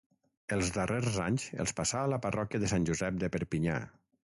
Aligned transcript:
Els 0.55 0.71
darrers 0.77 1.19
anys 1.25 1.45
els 1.65 1.75
passà 1.81 2.03
a 2.07 2.11
la 2.15 2.21
parròquia 2.25 2.63
de 2.65 2.73
Sant 2.75 2.91
Josep 2.91 3.23
de 3.27 3.33
Perpinyà. 3.39 3.79